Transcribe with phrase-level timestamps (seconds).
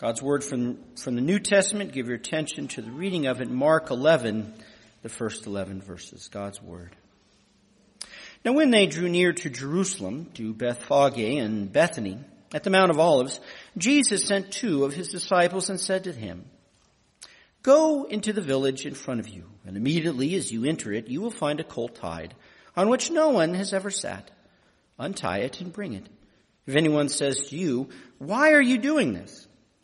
[0.00, 1.92] God's word from, from the New Testament.
[1.92, 4.50] Give your attention to the reading of it, in Mark 11,
[5.02, 6.28] the first 11 verses.
[6.28, 6.96] God's word.
[8.42, 12.16] Now when they drew near to Jerusalem, to Bethphage and Bethany,
[12.54, 13.40] at the Mount of Olives,
[13.76, 16.46] Jesus sent two of his disciples and said to him,
[17.62, 21.20] Go into the village in front of you, and immediately as you enter it, you
[21.20, 22.34] will find a colt tied,
[22.74, 24.30] on which no one has ever sat.
[24.98, 26.06] Untie it and bring it.
[26.66, 29.46] If anyone says to you, Why are you doing this?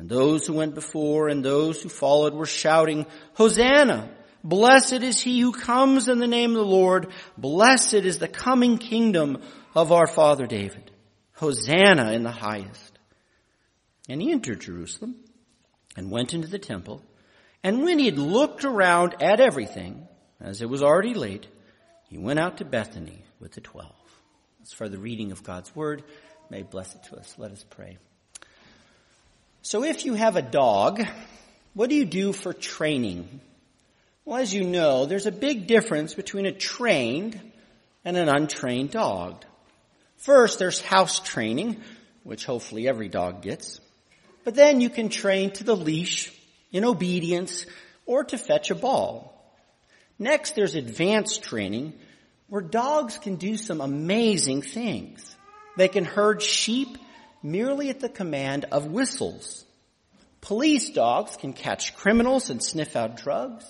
[0.00, 3.04] And those who went before and those who followed were shouting,
[3.34, 4.08] Hosanna!
[4.42, 7.08] Blessed is he who comes in the name of the Lord.
[7.36, 9.42] Blessed is the coming kingdom
[9.74, 10.90] of our father David.
[11.34, 12.98] Hosanna in the highest.
[14.08, 15.16] And he entered Jerusalem
[15.98, 17.02] and went into the temple.
[17.62, 20.08] And when he had looked around at everything,
[20.40, 21.46] as it was already late,
[22.08, 23.92] he went out to Bethany with the twelve.
[24.62, 26.04] As for the reading of God's word,
[26.48, 27.34] may bless it to us.
[27.36, 27.98] Let us pray.
[29.62, 31.04] So if you have a dog,
[31.74, 33.40] what do you do for training?
[34.24, 37.38] Well, as you know, there's a big difference between a trained
[38.02, 39.44] and an untrained dog.
[40.16, 41.76] First, there's house training,
[42.22, 43.80] which hopefully every dog gets.
[44.44, 46.32] But then you can train to the leash,
[46.72, 47.66] in obedience,
[48.06, 49.36] or to fetch a ball.
[50.18, 51.92] Next, there's advanced training,
[52.48, 55.36] where dogs can do some amazing things.
[55.76, 56.96] They can herd sheep
[57.42, 59.64] merely at the command of whistles.
[60.40, 63.64] Police dogs can catch criminals and sniff out drugs.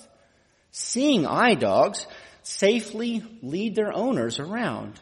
[0.70, 2.06] Seeing eye dogs
[2.42, 5.00] safely lead their owners around.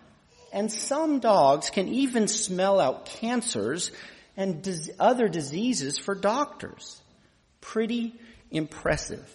[0.52, 3.92] And some dogs can even smell out cancers
[4.36, 7.00] and dis- other diseases for doctors.
[7.60, 8.14] Pretty
[8.50, 9.26] impressive.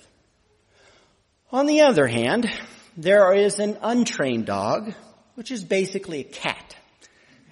[1.51, 2.49] On the other hand,
[2.97, 4.93] there is an untrained dog,
[5.35, 6.75] which is basically a cat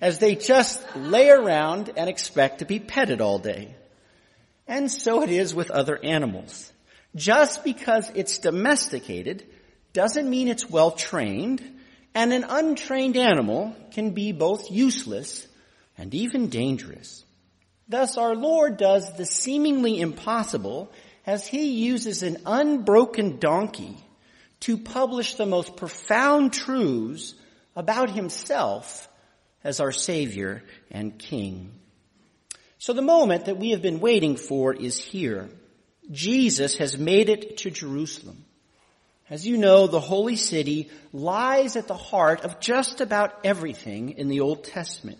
[0.01, 3.75] as they just lay around and expect to be petted all day.
[4.67, 6.72] And so it is with other animals.
[7.16, 9.45] Just because it's domesticated
[9.94, 11.62] doesn't mean it's well trained,
[12.16, 15.47] and an untrained animal can be both useless
[15.97, 17.23] and even dangerous.
[17.88, 20.91] Thus our Lord does the seemingly impossible
[21.25, 23.97] as he uses an unbroken donkey
[24.62, 27.33] to publish the most profound truths
[27.75, 29.09] about himself
[29.63, 31.72] as our Savior and King.
[32.77, 35.49] So the moment that we have been waiting for is here.
[36.09, 38.44] Jesus has made it to Jerusalem.
[39.29, 44.27] As you know, the holy city lies at the heart of just about everything in
[44.27, 45.19] the Old Testament.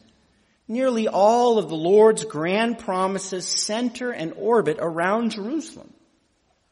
[0.68, 5.94] Nearly all of the Lord's grand promises center and orbit around Jerusalem.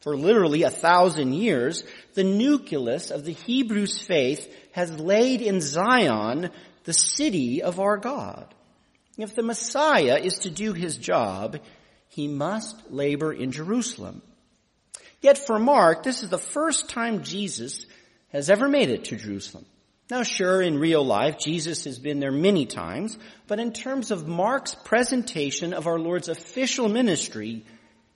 [0.00, 6.50] For literally a thousand years, the nucleus of the Hebrews faith has laid in Zion
[6.84, 8.54] the city of our God.
[9.18, 11.58] If the Messiah is to do his job,
[12.08, 14.22] he must labor in Jerusalem.
[15.20, 17.86] Yet for Mark, this is the first time Jesus
[18.30, 19.66] has ever made it to Jerusalem.
[20.10, 23.16] Now sure, in real life, Jesus has been there many times,
[23.46, 27.64] but in terms of Mark's presentation of our Lord's official ministry,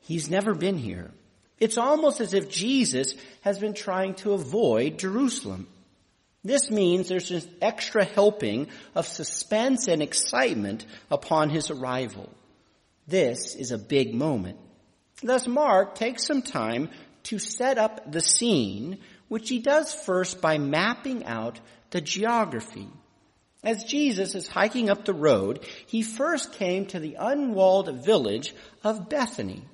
[0.01, 1.13] he's never been here.
[1.61, 5.69] It's almost as if Jesus has been trying to avoid Jerusalem.
[6.45, 12.29] This means there's an extra helping of suspense and excitement upon his arrival.
[13.07, 14.59] This is a big moment.
[15.23, 16.91] Thus Mark takes some time
[17.25, 21.59] to set up the scene, which he does first by mapping out
[21.91, 22.89] the geography.
[23.63, 29.09] As Jesus is hiking up the road, he first came to the unwalled village of
[29.09, 29.65] Bethany.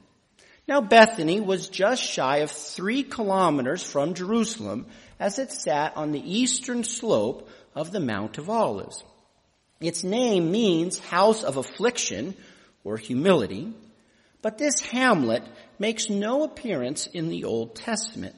[0.68, 4.86] Now Bethany was just shy of three kilometers from Jerusalem
[5.20, 9.04] as it sat on the eastern slope of the Mount of Olives.
[9.80, 12.34] Its name means house of affliction
[12.82, 13.72] or humility,
[14.42, 15.42] but this hamlet
[15.78, 18.34] makes no appearance in the Old Testament.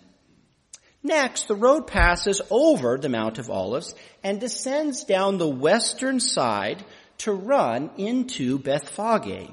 [1.05, 6.85] Next, the road passes over the Mount of Olives and descends down the western side
[7.19, 9.51] to run into Bethphage,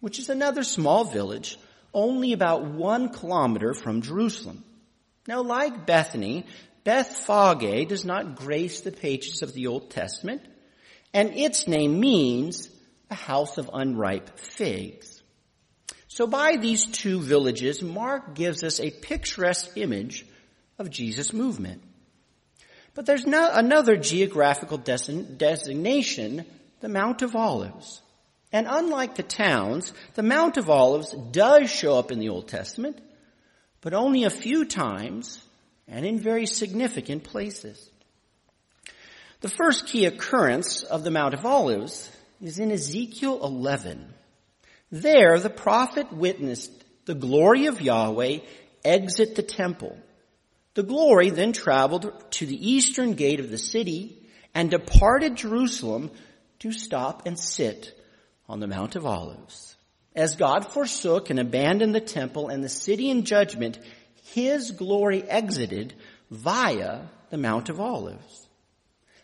[0.00, 1.58] which is another small village
[1.92, 4.64] only about one kilometer from Jerusalem.
[5.26, 6.46] Now, like Bethany,
[6.84, 10.42] Bethphage does not grace the pages of the Old Testament,
[11.12, 12.68] and its name means
[13.10, 15.22] a house of unripe figs.
[16.08, 20.26] So by these two villages, Mark gives us a picturesque image
[20.78, 21.82] of Jesus' movement.
[22.94, 26.44] But there's no, another geographical designation,
[26.80, 28.00] the Mount of Olives.
[28.52, 33.00] And unlike the towns, the Mount of Olives does show up in the Old Testament,
[33.84, 35.44] but only a few times
[35.86, 37.90] and in very significant places.
[39.42, 42.10] The first key occurrence of the Mount of Olives
[42.40, 44.08] is in Ezekiel 11.
[44.90, 46.72] There, the prophet witnessed
[47.04, 48.38] the glory of Yahweh
[48.82, 49.98] exit the temple.
[50.72, 54.16] The glory then traveled to the eastern gate of the city
[54.54, 56.10] and departed Jerusalem
[56.60, 57.92] to stop and sit
[58.48, 59.73] on the Mount of Olives.
[60.14, 63.78] As God forsook and abandoned the temple and the city in judgment,
[64.32, 65.94] his glory exited
[66.30, 68.48] via the Mount of Olives.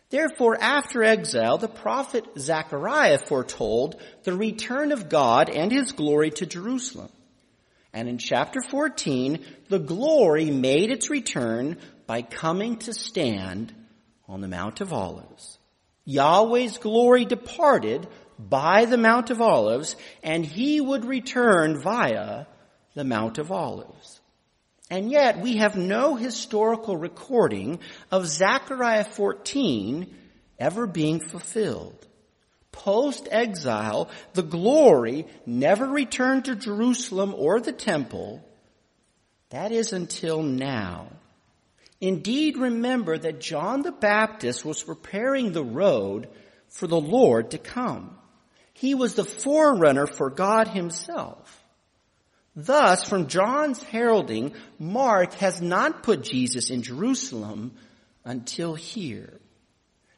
[0.09, 6.45] Therefore, after exile, the prophet Zechariah foretold the return of God and his glory to
[6.45, 7.09] Jerusalem.
[7.93, 11.77] And in chapter 14, the glory made its return
[12.07, 13.73] by coming to stand
[14.27, 15.57] on the Mount of Olives.
[16.05, 18.07] Yahweh's glory departed
[18.49, 22.45] by the Mount of Olives, and he would return via
[22.95, 24.19] the Mount of Olives.
[24.89, 27.79] And yet we have no historical recording
[28.11, 30.13] of Zechariah 14
[30.59, 32.05] ever being fulfilled.
[32.71, 38.43] Post exile, the glory never returned to Jerusalem or the temple.
[39.49, 41.07] That is until now.
[41.99, 46.27] Indeed, remember that John the Baptist was preparing the road
[46.67, 48.17] for the Lord to come.
[48.81, 51.63] He was the forerunner for God himself.
[52.55, 57.73] Thus, from John's heralding, Mark has not put Jesus in Jerusalem
[58.25, 59.39] until here.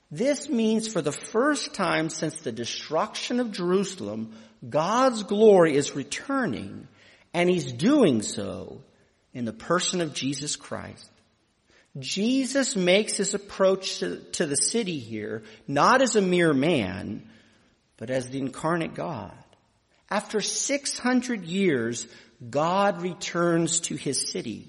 [0.10, 4.33] This means for the first time since the destruction of Jerusalem,
[4.69, 6.88] God's glory is returning,
[7.33, 8.81] and He's doing so
[9.33, 11.12] in the person of Jesus Christ.
[12.00, 17.27] Jesus makes his approach to, to the city here not as a mere man,
[18.04, 19.32] but as the incarnate God.
[20.10, 22.06] After 600 years,
[22.50, 24.68] God returns to his city.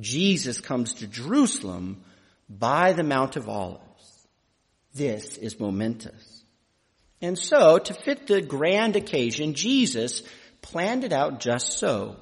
[0.00, 2.02] Jesus comes to Jerusalem
[2.48, 4.26] by the Mount of Olives.
[4.94, 6.42] This is momentous.
[7.20, 10.22] And so, to fit the grand occasion, Jesus
[10.62, 12.16] planned it out just so.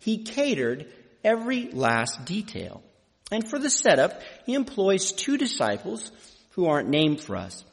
[0.00, 0.92] He catered
[1.22, 2.82] every last detail.
[3.30, 6.10] And for the setup, he employs two disciples
[6.54, 7.64] who aren't named for us.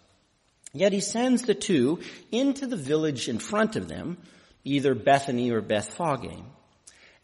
[0.80, 2.00] Yet he sends the two
[2.32, 4.18] into the village in front of them,
[4.64, 6.44] either Bethany or Bethphage.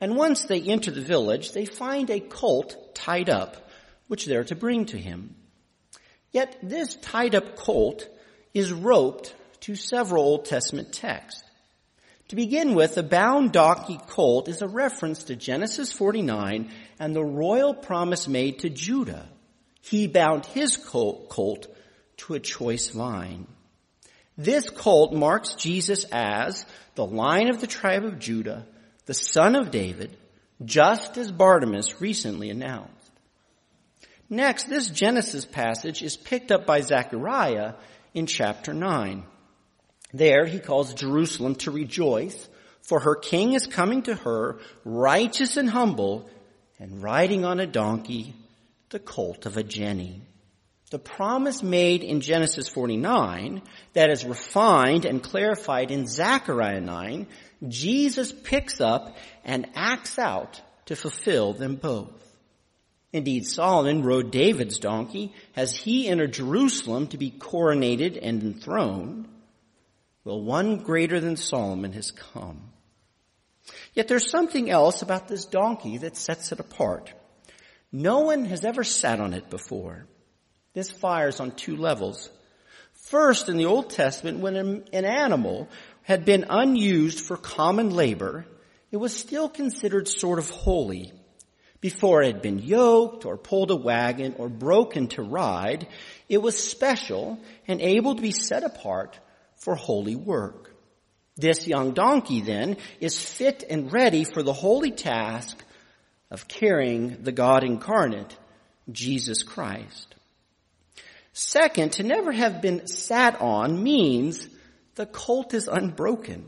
[0.02, 3.70] And once they enter the village, they find a colt tied up,
[4.08, 5.36] which they're to bring to him.
[6.32, 8.08] Yet this tied up colt
[8.54, 11.44] is roped to several Old Testament texts.
[12.30, 17.24] To begin with, the bound donkey colt is a reference to Genesis 49 and the
[17.24, 19.30] royal promise made to Judah.
[19.82, 21.73] He bound his colt
[22.18, 23.48] to a choice vine.
[24.38, 26.66] This colt marks Jesus as
[26.96, 28.66] the line of the tribe of Judah,
[29.06, 30.16] the son of David,
[30.64, 32.92] just as Bartimaeus recently announced.
[34.30, 37.74] Next, this Genesis passage is picked up by Zechariah
[38.14, 39.24] in chapter 9.
[40.14, 42.48] There he calls Jerusalem to rejoice,
[42.82, 46.30] for her king is coming to her, righteous and humble,
[46.80, 48.34] and riding on a donkey,
[48.90, 50.22] the colt of a jenny
[50.94, 57.26] the promise made in Genesis 49 that is refined and clarified in Zechariah 9,
[57.68, 62.12] Jesus picks up and acts out to fulfill them both.
[63.12, 69.28] Indeed, Solomon rode David's donkey as he entered Jerusalem to be coronated and enthroned.
[70.24, 72.70] Well, one greater than Solomon has come.
[73.96, 77.12] Yet there's something else about this donkey that sets it apart.
[77.92, 80.06] No one has ever sat on it before.
[80.74, 82.30] This fires on two levels.
[82.94, 85.70] First, in the Old Testament, when an animal
[86.02, 88.46] had been unused for common labor,
[88.92, 91.12] it was still considered sort of holy.
[91.82, 95.88] Before it had been yoked or pulled a wagon or broken to ride,
[96.30, 99.20] it was special and able to be set apart
[99.58, 100.74] for holy work.
[101.36, 105.62] This young donkey then is fit and ready for the holy task
[106.32, 108.38] of carrying the God incarnate,
[108.92, 110.16] Jesus Christ.
[111.34, 114.48] Second, to never have been sat on means
[114.94, 116.48] the colt is unbroken.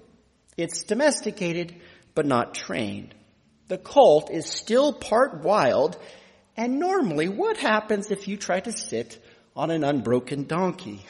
[0.58, 1.76] It's domesticated,
[2.14, 3.16] but not trained.
[3.68, 5.98] The colt is still part wild,
[6.56, 9.18] and normally what happens if you try to sit
[9.56, 11.04] on an unbroken donkey?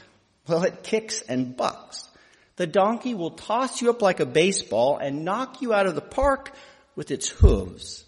[0.48, 2.08] Well, it kicks and bucks.
[2.56, 6.02] The donkey will toss you up like a baseball and knock you out of the
[6.02, 6.54] park
[6.96, 8.06] with its hooves.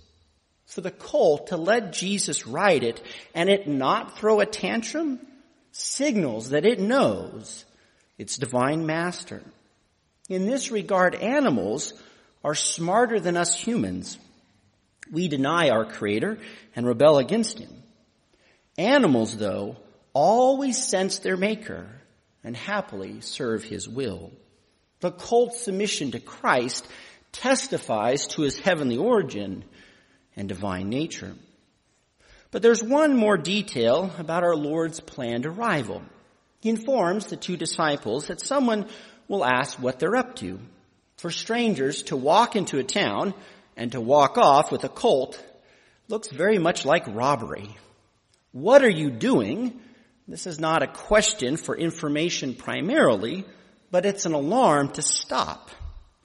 [0.66, 3.02] For the colt to let Jesus ride it
[3.34, 5.20] and it not throw a tantrum
[5.78, 7.66] signals that it knows
[8.18, 9.44] its divine master.
[10.30, 11.94] In this regard, animals
[12.44, 14.18] are smarter than us humans.
[15.12, 16.40] We deny our creator
[16.76, 17.84] and rebel against him.
[18.78, 19.78] Animals, though,
[20.14, 21.88] always sense their maker
[22.44, 24.32] and happily serve his will.
[25.00, 26.88] The colt's submission to Christ
[27.32, 29.64] testifies to his heavenly origin
[30.36, 31.36] and divine nature.
[32.52, 36.02] But there's one more detail about our Lord's planned arrival.
[36.62, 38.88] He informs the two disciples that someone
[39.28, 40.60] will ask what they're up to.
[41.18, 43.34] For strangers to walk into a town
[43.76, 45.44] and to walk off with a colt
[46.08, 47.76] looks very much like robbery.
[48.52, 49.80] What are you doing?
[50.28, 53.46] This is not a question for information primarily,
[53.92, 55.70] but it's an alarm to stop.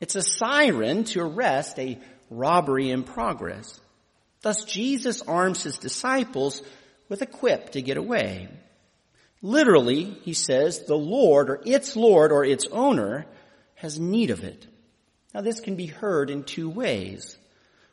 [0.00, 1.98] It's a siren to arrest a
[2.30, 3.80] robbery in progress.
[4.42, 6.62] Thus Jesus arms his disciples
[7.08, 8.48] with a quip to get away.
[9.40, 13.26] Literally, he says, the Lord or its Lord or its owner
[13.74, 14.66] has need of it.
[15.34, 17.36] Now this can be heard in two ways.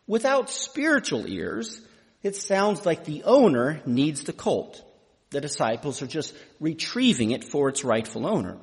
[0.06, 1.82] Without spiritual ears,
[2.22, 4.84] it sounds like the owner needs the colt.
[5.30, 8.58] The disciples are just retrieving it for its rightful owner.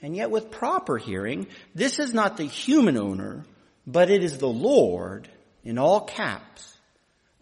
[0.00, 3.44] And yet with proper hearing, this is not the human owner,
[3.86, 5.28] but it is the Lord
[5.64, 6.76] in all caps.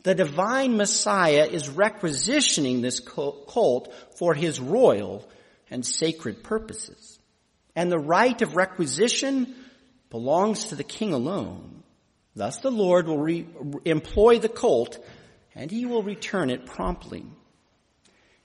[0.02, 5.28] The divine Messiah is requisitioning this colt for his royal
[5.70, 7.18] and sacred purposes.
[7.74, 9.54] And the right of requisition
[10.10, 11.82] belongs to the king alone.
[12.34, 13.46] Thus the Lord will re-
[13.84, 15.04] employ the colt
[15.54, 17.26] and he will return it promptly.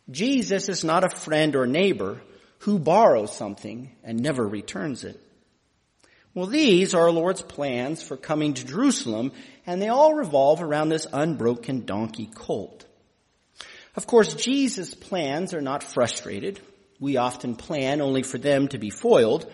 [0.09, 2.21] Jesus is not a friend or neighbor
[2.59, 5.19] who borrows something and never returns it.
[6.33, 9.33] Well, these are our Lord's plans for coming to Jerusalem,
[9.67, 12.85] and they all revolve around this unbroken donkey colt.
[13.95, 16.59] Of course, Jesus' plans are not frustrated.
[16.99, 19.45] We often plan only for them to be foiled,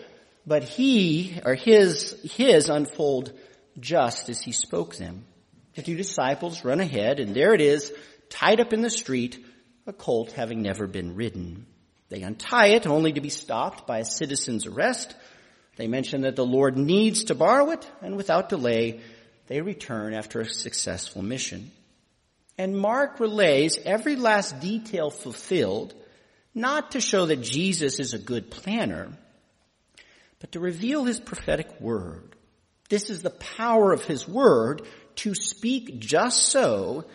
[0.47, 3.33] but he, or his, his unfold
[3.77, 5.25] just as he spoke them.
[5.75, 7.91] The two disciples run ahead, and there it is,
[8.29, 9.45] tied up in the street,
[9.85, 11.65] a colt having never been ridden.
[12.07, 15.13] They untie it only to be stopped by a citizen's arrest.
[15.79, 18.99] They mention that the Lord needs to borrow it, and without delay,
[19.47, 21.71] they return after a successful mission.
[22.57, 25.93] And Mark relays every last detail fulfilled,
[26.53, 29.07] not to show that Jesus is a good planner,
[30.41, 32.35] but to reveal his prophetic word.
[32.89, 34.81] This is the power of his word
[35.15, 37.05] to speak just so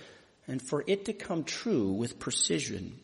[0.49, 2.99] and for it to come true with precision.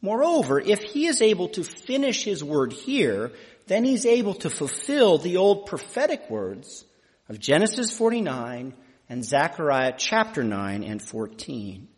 [0.00, 3.32] Moreover, if he is able to finish his word here,
[3.66, 6.84] then he's able to fulfill the old prophetic words
[7.28, 8.74] of Genesis 49
[9.08, 11.88] and Zechariah chapter 9 and 14.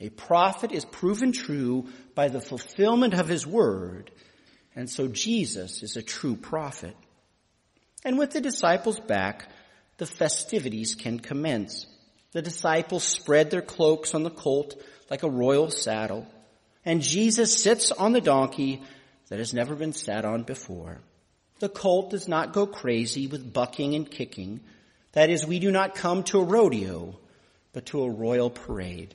[0.00, 4.10] A prophet is proven true by the fulfillment of his word,
[4.74, 6.96] and so Jesus is a true prophet.
[8.04, 9.50] And with the disciples back,
[9.96, 11.86] the festivities can commence.
[12.32, 14.80] The disciples spread their cloaks on the colt
[15.10, 16.26] like a royal saddle
[16.88, 18.82] and Jesus sits on the donkey
[19.28, 21.00] that has never been sat on before.
[21.60, 24.60] The colt does not go crazy with bucking and kicking.
[25.12, 27.18] That is, we do not come to a rodeo,
[27.72, 29.14] but to a royal parade.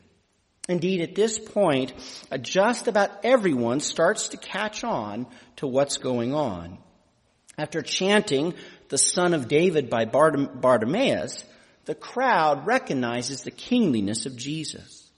[0.70, 1.94] Indeed, at this point,
[2.32, 5.28] uh, just about everyone starts to catch on
[5.58, 6.78] to what's going on.
[7.58, 8.54] After chanting
[8.90, 11.44] the son of David by Bartimaeus,
[11.86, 15.12] the crowd recognizes the kingliness of Jesus.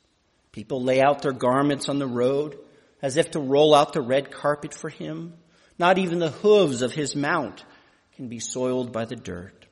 [0.52, 2.58] People lay out their garments on the road
[3.05, 5.31] as if to roll out the red carpet for him.
[5.77, 7.63] Not even the hooves of his mount
[8.15, 9.67] can be soiled by the dirt.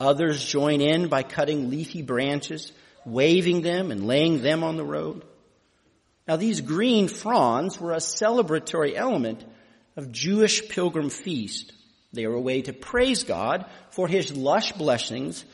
[0.00, 2.72] Others join in by cutting leafy branches,
[3.04, 5.26] waving them and laying them on the road.
[6.26, 9.44] Now these green fronds were a celebratory element
[9.94, 11.74] of Jewish pilgrim feast.
[12.14, 15.44] They were a way to praise God for his lush blessings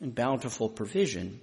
[0.00, 1.40] and bountiful provision.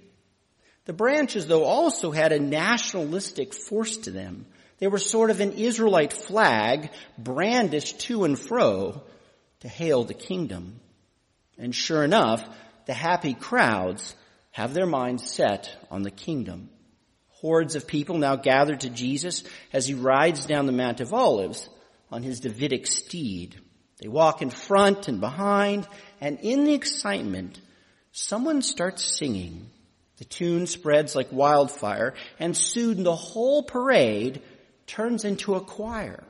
[0.84, 4.46] The branches, though, also had a nationalistic force to them.
[4.82, 9.00] They were sort of an Israelite flag brandished to and fro
[9.60, 10.80] to hail the kingdom.
[11.56, 12.44] And sure enough,
[12.86, 14.16] the happy crowds
[14.50, 16.68] have their minds set on the kingdom.
[17.28, 21.68] Hordes of people now gather to Jesus as he rides down the Mount of Olives
[22.10, 23.54] on his Davidic steed.
[24.00, 25.86] They walk in front and behind,
[26.20, 27.60] and in the excitement,
[28.10, 29.70] someone starts singing
[30.22, 34.40] the tune spreads like wildfire, and soon the whole parade
[34.86, 36.22] turns into a choir.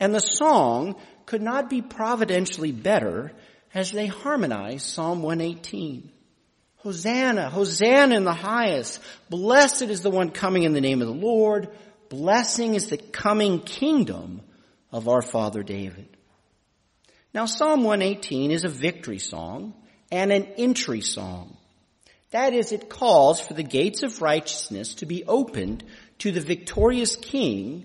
[0.00, 3.32] And the song could not be providentially better
[3.74, 6.10] as they harmonize Psalm 118.
[6.78, 9.00] Hosanna, Hosanna in the highest.
[9.28, 11.68] Blessed is the one coming in the name of the Lord.
[12.08, 14.40] Blessing is the coming kingdom
[14.92, 16.08] of our father David.
[17.34, 19.74] Now Psalm 118 is a victory song
[20.10, 21.56] and an entry song.
[22.30, 25.84] That is, it calls for the gates of righteousness to be opened
[26.18, 27.84] to the victorious king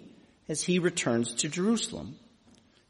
[0.50, 2.18] as he returns to Jerusalem.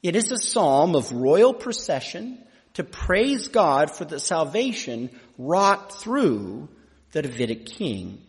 [0.01, 2.39] It is a psalm of royal procession
[2.73, 6.69] to praise God for the salvation wrought through
[7.12, 8.21] the Davidic king.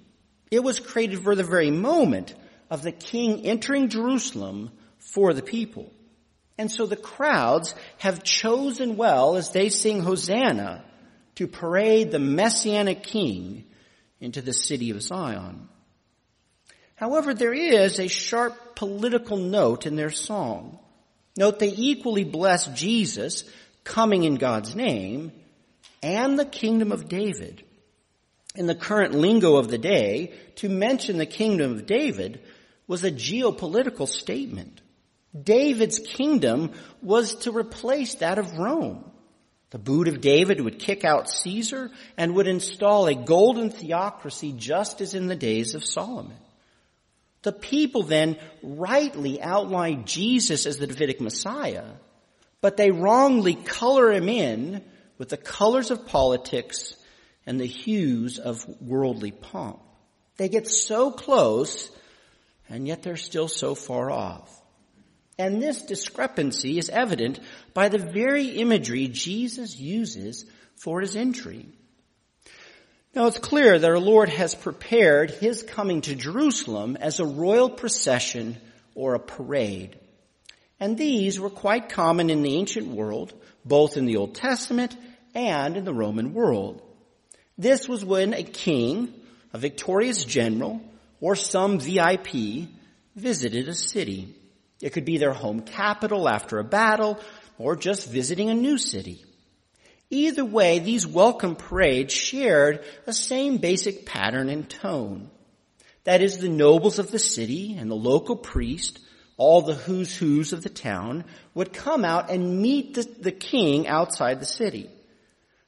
[0.50, 2.34] It was created for the very moment
[2.70, 5.90] of the king entering Jerusalem for the people.
[6.56, 10.84] And so the crowds have chosen well as they sing Hosanna
[11.36, 13.64] to parade the messianic king
[14.20, 15.68] into the city of Zion.
[16.96, 20.78] However, there is a sharp political note in their song.
[21.36, 23.44] Note they equally bless Jesus
[23.82, 25.32] coming in God's name
[26.02, 27.64] and the kingdom of David.
[28.56, 32.40] In the current lingo of the day, to mention the kingdom of David
[32.86, 34.80] was a geopolitical statement.
[35.40, 36.72] David's kingdom
[37.02, 39.10] was to replace that of Rome.
[39.70, 45.00] The boot of David would kick out Caesar and would install a golden theocracy just
[45.00, 46.36] as in the days of Solomon.
[47.44, 51.84] The people then rightly outline Jesus as the Davidic Messiah,
[52.60, 54.82] but they wrongly color him in
[55.18, 56.96] with the colors of politics
[57.46, 59.80] and the hues of worldly pomp.
[60.38, 61.90] They get so close,
[62.68, 64.50] and yet they're still so far off.
[65.38, 67.40] And this discrepancy is evident
[67.74, 70.46] by the very imagery Jesus uses
[70.76, 71.68] for his entry.
[73.14, 77.70] Now it's clear that our Lord has prepared his coming to Jerusalem as a royal
[77.70, 78.56] procession
[78.96, 79.96] or a parade.
[80.80, 83.32] And these were quite common in the ancient world,
[83.64, 84.96] both in the Old Testament
[85.32, 86.82] and in the Roman world.
[87.56, 89.14] This was when a king,
[89.52, 90.80] a victorious general,
[91.20, 92.68] or some VIP
[93.14, 94.34] visited a city.
[94.82, 97.20] It could be their home capital after a battle,
[97.58, 99.24] or just visiting a new city.
[100.14, 105.28] Either way, these welcome parades shared the same basic pattern and tone.
[106.04, 109.00] That is, the nobles of the city and the local priest,
[109.36, 113.88] all the who's who's of the town, would come out and meet the, the king
[113.88, 114.88] outside the city.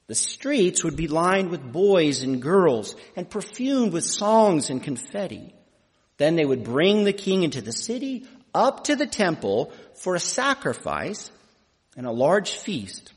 [0.06, 5.52] The streets would be lined with boys and girls and perfumed with songs and confetti.
[6.18, 10.20] Then they would bring the king into the city, up to the temple for a
[10.20, 11.32] sacrifice
[11.96, 13.12] and a large feast.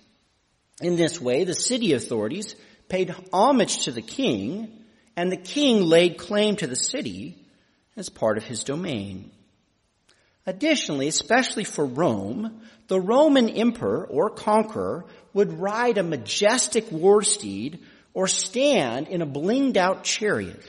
[0.81, 2.55] In this way, the city authorities
[2.87, 4.71] paid homage to the king,
[5.15, 7.37] and the king laid claim to the city
[7.97, 9.31] as part of his domain.
[10.45, 17.79] Additionally, especially for Rome, the Roman emperor or conqueror would ride a majestic war steed
[18.13, 20.59] or stand in a blinged out chariot.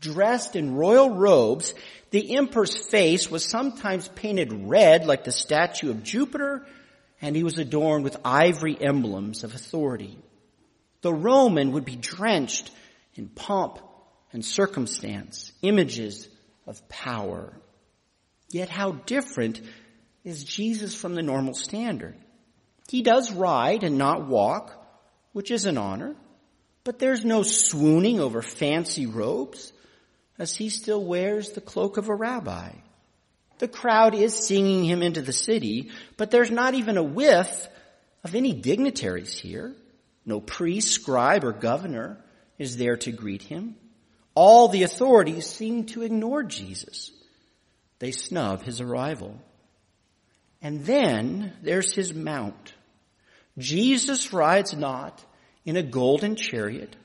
[0.00, 1.74] Dressed in royal robes,
[2.10, 6.64] the emperor's face was sometimes painted red like the statue of Jupiter
[7.24, 10.18] and he was adorned with ivory emblems of authority.
[11.00, 12.70] The Roman would be drenched
[13.14, 13.78] in pomp
[14.30, 16.28] and circumstance, images
[16.66, 17.58] of power.
[18.50, 19.62] Yet how different
[20.22, 22.14] is Jesus from the normal standard?
[22.90, 24.86] He does ride and not walk,
[25.32, 26.16] which is an honor,
[26.84, 29.72] but there's no swooning over fancy robes
[30.38, 32.72] as he still wears the cloak of a rabbi.
[33.58, 37.68] The crowd is singing him into the city, but there's not even a whiff
[38.22, 39.74] of any dignitaries here.
[40.26, 42.18] No priest, scribe, or governor
[42.58, 43.76] is there to greet him.
[44.34, 47.12] All the authorities seem to ignore Jesus.
[47.98, 49.38] They snub his arrival.
[50.60, 52.74] And then there's his mount.
[53.58, 55.22] Jesus rides not
[55.64, 56.96] in a golden chariot.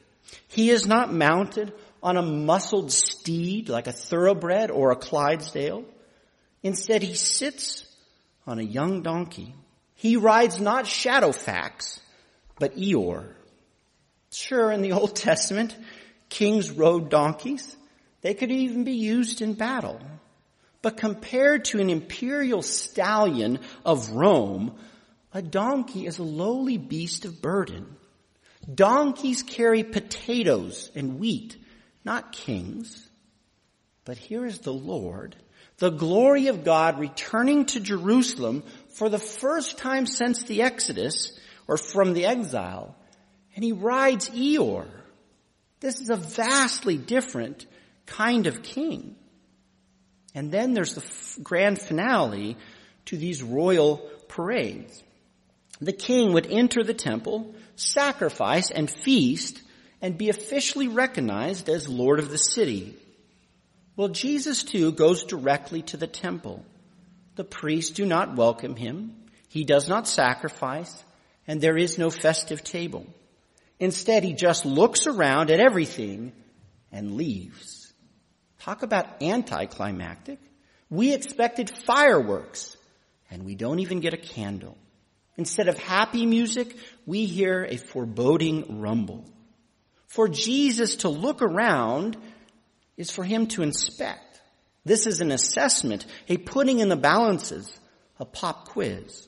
[0.48, 5.84] He is not mounted on a muscled steed like a thoroughbred or a Clydesdale.
[6.64, 7.86] Instead, he sits
[8.46, 9.54] on a young donkey.
[9.96, 12.00] He rides not Shadowfax,
[12.58, 13.26] but Eeyore.
[14.32, 15.76] Sure, in the Old Testament,
[16.30, 17.76] kings rode donkeys.
[18.22, 20.00] They could even be used in battle.
[20.82, 24.78] But compared to an imperial stallion of Rome,
[25.34, 27.98] a donkey is a lowly beast of burden.
[28.74, 31.58] Donkeys carry potatoes and wheat,
[32.06, 33.08] not kings.
[34.06, 35.36] But here is the Lord
[35.80, 41.38] the glory of God returning to Jerusalem for the first time since the Exodus
[41.68, 42.96] or from the exile.
[43.56, 44.88] And he rides Eeyore.
[45.80, 47.66] This is a vastly different
[48.06, 49.16] kind of king.
[50.36, 52.58] And then there's the f- grand finale
[53.06, 55.02] to these royal parades.
[55.80, 59.62] The king would enter the temple, sacrifice and feast,
[60.02, 62.96] and be officially recognized as Lord of the city.
[64.00, 66.64] Well, Jesus too goes directly to the temple.
[67.36, 69.14] The priests do not welcome him.
[69.50, 71.04] He does not sacrifice,
[71.46, 73.06] and there is no festive table.
[73.78, 76.32] Instead, he just looks around at everything
[76.94, 77.92] and leaves.
[78.62, 80.40] Talk about anticlimactic.
[80.90, 82.78] We expected fireworks,
[83.30, 84.78] and we don't even get a candle.
[85.36, 86.74] Instead of happy music,
[87.06, 89.26] we hear a foreboding rumble.
[90.08, 92.16] For Jesus to look around
[93.00, 94.42] is for him to inspect.
[94.86, 97.80] This is an assessment, a putting in the balances,
[98.20, 99.28] a pop quiz.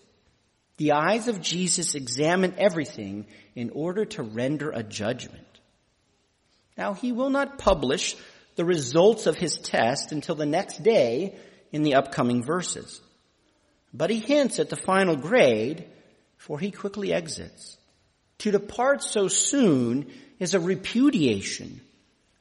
[0.77, 5.47] The eyes of Jesus examine everything in order to render a judgment.
[6.77, 8.15] Now, he will not publish
[8.55, 11.35] the results of his test until the next day
[11.71, 13.01] in the upcoming verses.
[13.93, 15.85] But he hints at the final grade
[16.41, 17.77] for he quickly exits.
[18.39, 21.81] To depart so soon is a repudiation,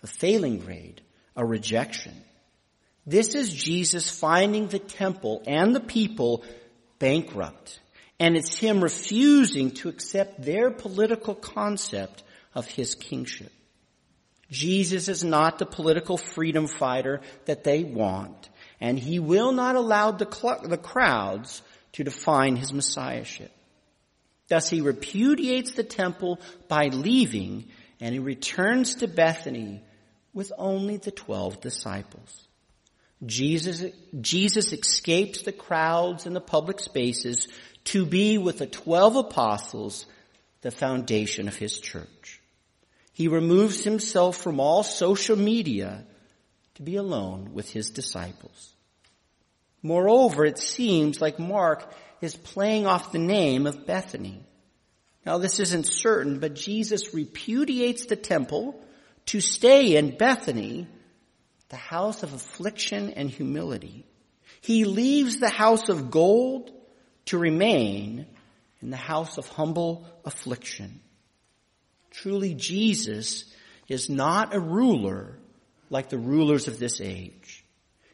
[0.02, 1.02] a failing grade,
[1.36, 2.14] a rejection.
[3.06, 6.44] This is Jesus finding the temple and the people
[6.98, 7.80] bankrupt.
[8.18, 12.22] And it's him refusing to accept their political concept
[12.54, 13.50] of his kingship.
[14.50, 20.10] Jesus is not the political freedom fighter that they want, and he will not allow
[20.10, 21.62] the, cl- the crowds
[21.92, 23.52] to define his messiahship.
[24.48, 27.68] Thus he repudiates the temple by leaving
[28.00, 29.82] and he returns to Bethany
[30.32, 32.46] with only the twelve disciples.
[33.26, 33.84] Jesus,
[34.20, 37.48] Jesus escapes the crowds and the public spaces
[37.84, 40.06] to be with the twelve apostles,
[40.62, 42.40] the foundation of his church.
[43.12, 46.04] He removes himself from all social media
[46.76, 48.72] to be alone with his disciples.
[49.82, 54.40] Moreover, it seems like Mark is playing off the name of Bethany.
[55.26, 58.82] Now this isn't certain, but Jesus repudiates the temple
[59.30, 60.88] to stay in Bethany,
[61.68, 64.04] the house of affliction and humility.
[64.60, 66.72] He leaves the house of gold
[67.26, 68.26] to remain
[68.82, 71.00] in the house of humble affliction.
[72.10, 73.44] Truly Jesus
[73.86, 75.38] is not a ruler
[75.90, 77.64] like the rulers of this age.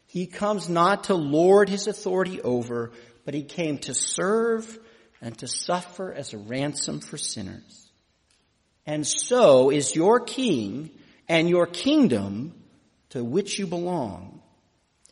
[0.05, 2.91] He comes not to lord his authority over,
[3.25, 4.77] but he came to serve
[5.19, 7.89] and to suffer as a ransom for sinners.
[8.85, 10.91] And so is your king
[11.27, 12.53] and your kingdom
[13.09, 14.41] to which you belong.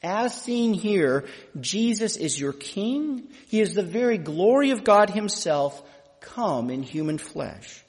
[0.03, 1.25] As seen here,
[1.59, 3.27] Jesus is your king.
[3.47, 5.81] He is the very glory of God himself
[6.21, 7.83] come in human flesh.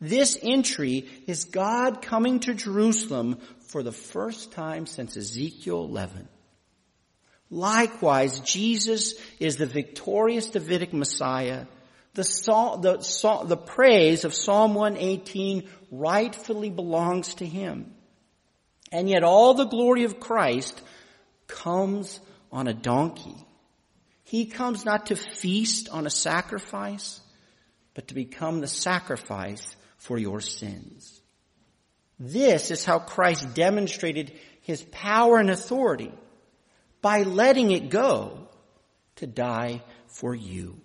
[0.00, 6.28] This entry is God coming to Jerusalem for the first time since Ezekiel 11.
[7.50, 11.66] Likewise, Jesus is the victorious Davidic Messiah.
[12.18, 17.94] The, the, the praise of Psalm 118 rightfully belongs to Him.
[18.90, 20.82] And yet all the glory of Christ
[21.46, 22.18] comes
[22.50, 23.36] on a donkey.
[24.24, 27.20] He comes not to feast on a sacrifice,
[27.94, 31.20] but to become the sacrifice for your sins.
[32.18, 36.12] This is how Christ demonstrated His power and authority
[37.00, 38.48] by letting it go
[39.16, 40.80] to die for you.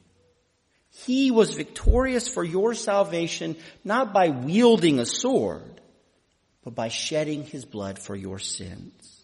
[0.94, 5.82] He was victorious for your salvation not by wielding a sword,
[6.64, 9.22] but by shedding his blood for your sins.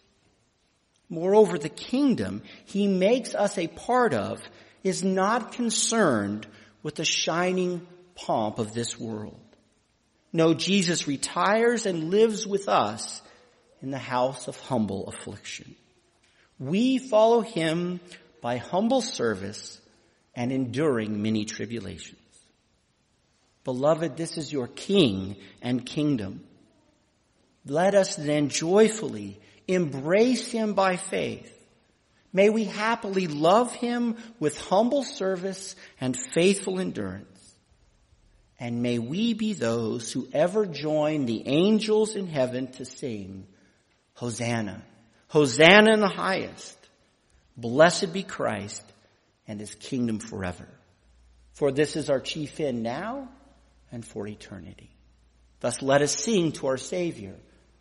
[1.10, 4.42] Moreover, the kingdom he makes us a part of
[4.84, 6.48] is not concerned
[6.84, 9.40] with the shining pomp of this world.
[10.32, 13.22] No, Jesus retires and lives with us
[13.82, 15.76] in the house of humble affliction.
[16.60, 18.00] We follow him
[18.42, 19.80] by humble service
[20.36, 22.20] and enduring many tribulations.
[23.64, 26.44] Beloved, this is your king and kingdom.
[27.66, 31.56] Let us then joyfully embrace him by faith.
[32.32, 37.26] May we happily love him with humble service and faithful endurance.
[38.60, 43.48] And may we be those who ever join the angels in heaven to sing,
[44.16, 44.84] Hosanna.
[45.28, 46.78] Hosanna in the highest.
[47.56, 48.84] Blessed be Christ
[49.50, 50.68] and his kingdom forever.
[51.54, 53.30] For this is our chief end now
[53.92, 54.92] and for eternity.
[55.60, 57.36] Thus let us sing to our Savior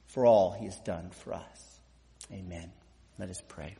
[0.06, 1.80] for all he has done for us.
[2.32, 2.72] Amen.
[3.18, 3.76] Let us pray.